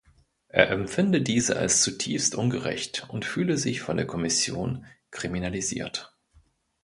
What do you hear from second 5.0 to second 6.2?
kriminalisiert.